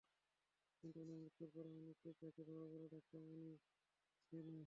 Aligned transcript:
কিন্তু 0.79 0.97
উনার 0.99 1.17
মৃত্যুর 1.17 1.49
পর, 1.53 1.63
আমি 1.65 1.81
নিশ্চিত 1.81 2.15
যাকে 2.21 2.41
বাবা 2.49 2.65
বলে 2.73 2.87
ডাকতাম 2.87 3.21
উনি 3.27 3.51
সে 4.25 4.37
না। 4.47 4.57